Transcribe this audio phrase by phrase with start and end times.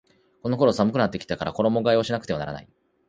[0.41, 2.67] この頃寒くなってきたから衣替えをしなくてはいけない